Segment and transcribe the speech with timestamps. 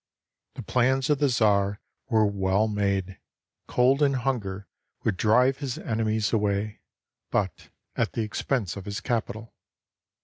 [0.55, 3.19] The plans of the czar were well made;
[3.67, 4.67] cold and hunger
[5.03, 6.81] would drive his enemies away,
[7.29, 9.53] but at the expense of his capital.